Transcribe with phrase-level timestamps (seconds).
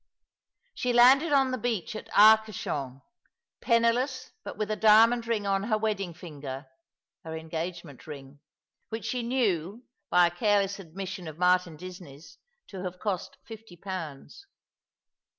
[0.73, 3.03] She landed on the beach at Arcachon—
[3.61, 6.65] penniless, but with a diamond ring on her wedding finger—
[7.23, 8.39] her engagement ring ■—
[8.89, 14.47] which she knew, by a careless admission of Martin Disney's, to have cost fifty pounds.